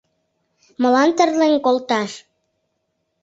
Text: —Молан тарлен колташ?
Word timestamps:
—Молан 0.81 1.09
тарлен 1.17 1.53
колташ? 1.65 2.11